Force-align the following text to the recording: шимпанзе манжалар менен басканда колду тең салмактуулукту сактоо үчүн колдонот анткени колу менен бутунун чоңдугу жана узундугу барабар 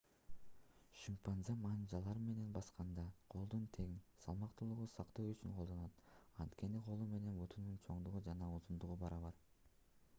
шимпанзе 0.99 1.55
манжалар 1.63 2.19
менен 2.29 2.47
басканда 2.55 3.03
колду 3.33 3.59
тең 3.75 3.91
салмактуулукту 4.23 4.87
сактоо 4.93 5.25
үчүн 5.33 5.53
колдонот 5.59 6.01
анткени 6.45 6.81
колу 6.87 7.07
менен 7.11 7.37
бутунун 7.43 7.77
чоңдугу 7.89 8.23
жана 8.29 8.49
узундугу 8.57 8.97
барабар 9.05 9.39